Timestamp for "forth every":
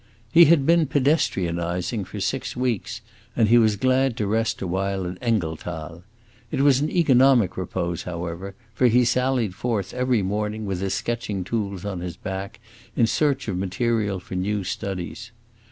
9.53-10.23